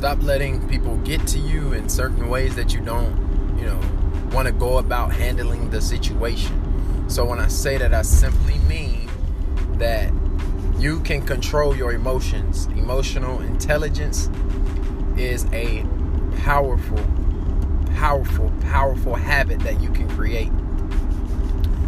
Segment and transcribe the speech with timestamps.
[0.00, 3.14] Stop letting people get to you in certain ways that you don't,
[3.58, 3.78] you know,
[4.32, 7.06] want to go about handling the situation.
[7.10, 9.10] So when I say that, I simply mean
[9.74, 10.10] that
[10.78, 12.64] you can control your emotions.
[12.68, 14.30] Emotional intelligence
[15.18, 15.84] is a
[16.38, 17.04] powerful,
[17.96, 20.50] powerful, powerful habit that you can create.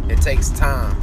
[0.07, 0.95] It takes time,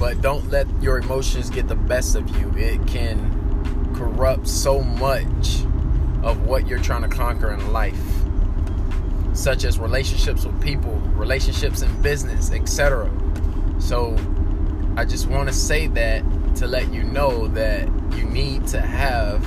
[0.00, 2.50] but don't let your emotions get the best of you.
[2.56, 5.65] It can corrupt so much
[6.26, 7.96] of what you're trying to conquer in life,
[9.32, 13.08] such as relationships with people, relationships in business, etc.
[13.78, 14.16] So,
[14.96, 16.24] I just want to say that
[16.56, 19.44] to let you know that you need to have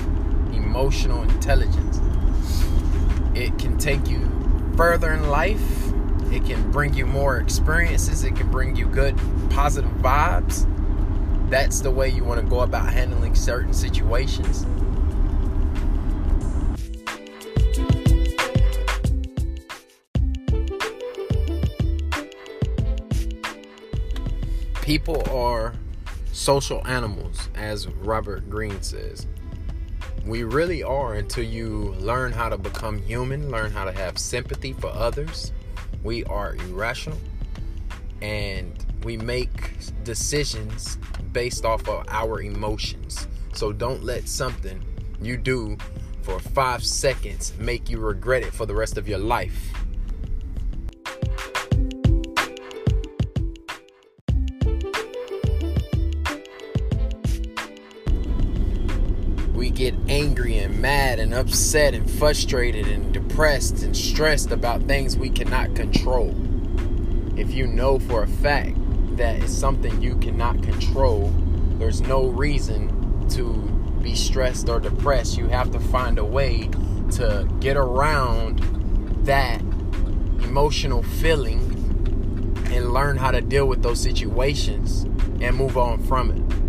[0.54, 2.00] emotional intelligence.
[3.34, 4.26] It can take you
[4.74, 5.92] further in life.
[6.32, 8.24] It can bring you more experiences.
[8.24, 9.18] It can bring you good,
[9.50, 10.66] positive vibes.
[11.50, 14.64] That's the way you want to go about handling certain situations.
[24.82, 25.74] People are
[26.32, 29.26] social animals, as Robert Greene says.
[30.24, 34.72] We really are until you learn how to become human, learn how to have sympathy
[34.72, 35.52] for others.
[36.02, 37.18] We are irrational
[38.22, 38.72] and
[39.04, 40.98] we make decisions
[41.32, 43.28] based off of our emotions.
[43.52, 44.84] So don't let something
[45.20, 45.76] you do
[46.22, 49.72] for five seconds make you regret it for the rest of your life.
[59.80, 65.30] Get angry and mad and upset and frustrated and depressed and stressed about things we
[65.30, 66.34] cannot control.
[67.34, 68.76] If you know for a fact
[69.16, 71.32] that it's something you cannot control,
[71.78, 73.54] there's no reason to
[74.02, 75.38] be stressed or depressed.
[75.38, 76.68] You have to find a way
[77.12, 78.58] to get around
[79.24, 79.62] that
[80.42, 81.58] emotional feeling
[82.70, 85.04] and learn how to deal with those situations
[85.40, 86.59] and move on from it.